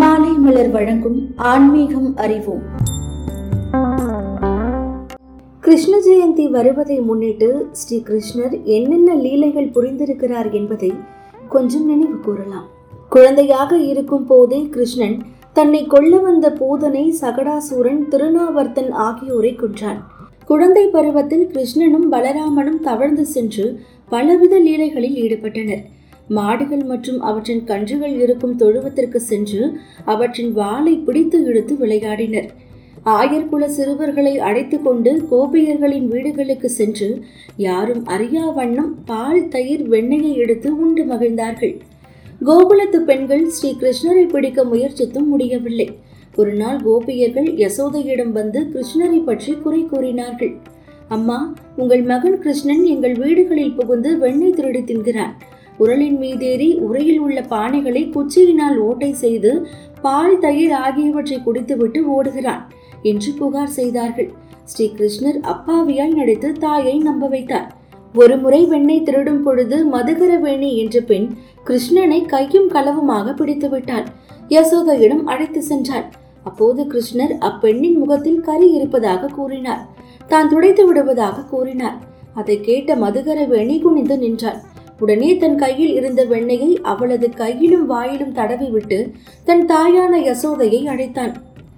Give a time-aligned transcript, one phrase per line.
[0.00, 2.62] மாலை மலர் வழங்கும் ஆன்மீகம் அறிவோம்.
[5.60, 10.92] கிருஷ்ண ஜெயந்தி வருவதை முன்னிட்டு ஸ்ரீ கிருஷ்ணர் என்னென்ன லீலைகள் புரிந்திருக்கிறார் என்பதை
[11.48, 12.68] கொஞ்சம் நினைவு கூறலாம்.
[13.08, 15.16] குழந்தையாக இருக்கும் போதே கிருஷ்ணன்
[15.52, 20.02] தன்னை கொல்ல வந்த பூதனை சகடாசூரன் திருநாவர்த்தன் ஆகியோரை கொன்றான்.
[20.46, 25.84] குழந்தை பருவத்தில் கிருஷ்ணனும் பலராமனும் தவழ்ந்து சென்று பலவித லீலைகளில் ஈடுபட்டனர்.
[26.38, 29.62] மாடுகள் மற்றும் அவற்றின் கன்றுகள் இருக்கும் தொழுவத்திற்கு சென்று
[30.12, 32.50] அவற்றின் வாளை பிடித்து இழுத்து விளையாடினர்.
[33.18, 37.08] ஆயர்குல சிறுவர்களை அழைத்து கொண்டு கோபியர்களின் வீடுகளுக்கு சென்று
[37.66, 41.74] யாரும் அறியா வண்ணம் பால் தயிர் வெண்ணெயை எடுத்து உண்டு மகிழ்ந்தார்கள்.
[42.48, 45.88] கோகுலத்து பெண்கள் ஸ்ரீ கிருஷ்ணரை பிடிக்க முயற்சித்தும் முடியவில்லை.
[46.40, 50.52] ஒரு நாள் கோபியர்கள் யசோதையிடம் வந்து கிருஷ்ணரை பற்றி குறை கூறினார்கள்.
[51.16, 51.38] அம்மா
[51.80, 55.34] உங்கள் மகன் கிருஷ்ணன் எங்கள் வீடுகளில் புகுந்து வெண்ணெய் திருடி தின்கிறான்.
[55.78, 59.52] உரலின் மீதேறி உரையில் உள்ள பானைகளை குச்சியினால் ஓட்டை செய்து
[60.02, 62.62] பால் தயிர் ஆகியவற்றை குடித்துவிட்டு ஓடுகிறான்
[63.02, 64.30] என்று புகார் செய்தார்கள்.
[64.64, 67.74] ஸ்ரீ கிருஷ்ணர் அப்பாவியாய் நடித்து தாயை நம்ப வைத்தார்.
[68.14, 71.28] ஒருமுறை வெண்ணை திருடும் பொழுது மதுகரவேணி என்ற பெண்
[71.64, 74.06] கிருஷ்ணனை கையும் களவுமாக பிடித்து விட்டாள்.
[74.48, 76.06] யசோதையிடம் அழைத்து சென்றாள்.
[76.44, 79.82] அப்போது கிருஷ்ணர் அப்பெண்ணின் முகத்தில் கரி இருப்பதாக கூறினார்.
[80.26, 81.98] தான் துடைத்து விடுவதாக கூறினார்.
[82.34, 84.60] அதை கேட்ட மதுகரவேணி குனிந்து நின்றாள்.
[85.02, 88.98] உடனே தன் கையில் இருந்த வெண்ணையை அவளது கையிலும் வாயிலும் தடவி விட்டு
[89.44, 91.32] தன் தாயான யசோதையை அழைத்தான்.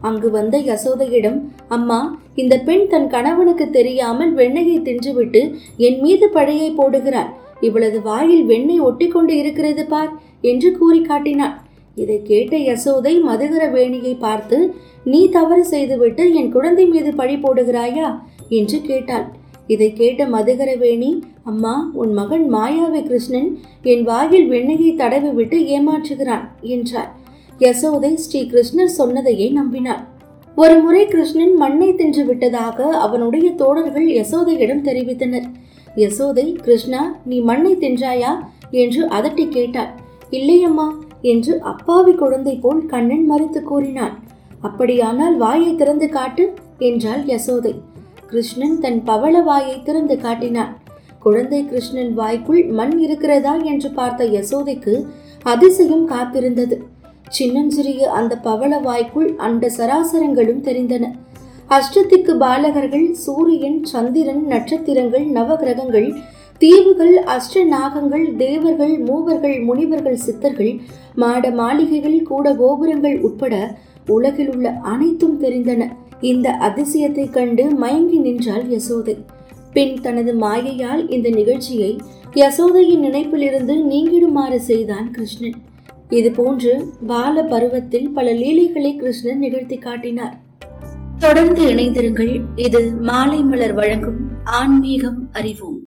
[0.00, 2.00] அங்கு வந்த யசோதையிடம் அம்மா
[2.34, 5.42] இந்த பெண் தன் கணவனுக்கு தெரியாமல் வெண்ணையை தின்றுவிட்டு
[5.86, 7.30] என் மீது பழையை போடுகிறாள்.
[7.60, 10.12] இவளது வாயில் வெண்ணெய் ஒட்டிக்கொண்டு இருக்கிறது பார்
[10.50, 11.54] என்று கூறி காட்டினாள்.
[11.96, 14.58] இதை கேட்ட யசோதை மதுகர வேணியை பார்த்து
[15.04, 18.08] நீ தவறு செய்துவிட்டு என் குழந்தை மீது பழி போடுகிறாயா?
[18.48, 19.26] என்று கேட்டாள்.
[19.66, 27.10] இதை கேட்ட மதுகரவேணி அம்மா உன் மகன் மாயாவி கிருஷ்ணன் என் வாயில் வெண்ணையை தடவி விட்டு ஏமாற்றுகிறான் என்றார்.
[27.58, 30.02] யசோதை ஸ்ரீ கிருஷ்ணர் சொன்னதையே நம்பினாள்.
[30.56, 35.48] ஒரு முறை கிருஷ்ணன் மண்ணை தின்று விட்டதாக அவனுடைய தோழர்கள் யசோதையிடம் தெரிவித்தனர்.
[35.96, 38.32] யசோதை கிருஷ்ணா நீ மண்ணை தின்றாயா?
[38.70, 39.90] என்று அதட்டி கேட்டாள்.
[40.30, 40.86] இல்லையம்மா
[41.22, 44.14] என்று அப்பாவி குழந்தை போல் கண்ணன் மறுத்து கூறினான்.
[44.60, 47.74] அப்படியானால் வாயை திறந்து காட்டு என்றாள் யசோதை.
[48.30, 50.72] கிருஷ்ணன் தன் பவள வாயை திறந்து காட்டினான்.
[51.18, 54.94] குழந்தை கிருஷ்ணன் வாய்க்குள் மண் இருக்கிறதா என்று பார்த்த யசோதைக்கு
[55.42, 56.76] அதிசயம் காத்திருந்தது.
[57.28, 61.04] சின்னஞ்சிறிய அந்த பவள வாய்க்குள் அண்ட சராசரங்களும் தெரிந்தன.
[61.70, 66.08] அஷ்டத்திக்கு பாலகர்கள் சூரியன் சந்திரன் நட்சத்திரங்கள் நவகிரகங்கள்
[66.60, 70.72] தீவுகள் அஷ்ட நாகங்கள் தேவர்கள் மூவர்கள் முனிவர்கள் சித்தர்கள்
[71.14, 73.54] மாட மாளிகைகள் கூட கோபுரங்கள் உட்பட
[74.08, 75.82] உலகில் உள்ள அனைத்தும் தெரிந்தன.
[76.20, 79.24] இந்த அதிசயத்தை கண்டு மயங்கி நின்றாள் யசோதை.
[79.72, 81.98] பின் தனது மாயையால் இந்த நிகழ்ச்சியை
[82.34, 85.54] யசோதையின் நினைப்பிலிருந்து நீங்கிடுமாறு செய்தான் கிருஷ்ணன்.
[86.08, 90.40] இது போன்று பால பருவத்தில் பல லீலைகளை கிருஷ்ணன் நிகழ்த்தி காட்டினார்.
[91.18, 92.40] தொடர்ந்து இணைந்திருங்கள்.
[92.56, 95.80] இது மாலை மலர் வழங்கும் ஆன்மீகம் அறிவோம்.